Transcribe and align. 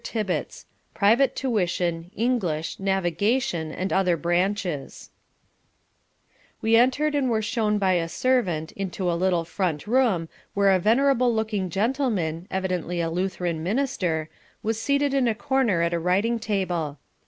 TIBBITS 0.03 0.65
Private 0.95 1.35
Tuition, 1.35 2.09
English, 2.15 2.79
Navigation, 2.79 3.71
and 3.71 3.93
other 3.93 4.17
Branches 4.17 5.11
We 6.59 6.75
entered 6.75 7.13
and 7.13 7.29
were 7.29 7.43
shown 7.43 7.77
by 7.77 7.93
a 7.93 8.09
servant 8.09 8.71
into 8.71 9.11
a 9.11 9.13
little 9.13 9.45
front 9.45 9.85
room 9.85 10.27
where 10.55 10.71
a 10.71 10.79
venerable 10.79 11.31
looking 11.31 11.69
gentleman, 11.69 12.47
evidently 12.49 12.99
a 12.99 13.11
Lutheran 13.11 13.61
minister, 13.61 14.27
was 14.63 14.81
seated 14.81 15.13
in 15.13 15.27
a 15.27 15.35
corner 15.35 15.83
at 15.83 15.93
a 15.93 15.99
writing 15.99 16.39
table. 16.39 16.97